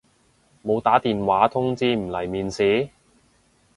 [0.63, 2.89] 冇打電話通知唔嚟面試？